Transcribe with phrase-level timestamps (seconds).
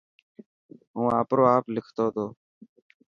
[0.95, 2.25] هون آپرو آپ لکتو ٿو.